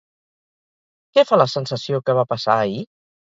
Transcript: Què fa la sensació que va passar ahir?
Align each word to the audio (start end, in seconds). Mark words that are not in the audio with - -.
Què 1.17 1.25
fa 1.31 1.39
la 1.41 1.47
sensació 1.55 2.01
que 2.07 2.15
va 2.21 2.25
passar 2.33 2.57
ahir? 2.65 2.81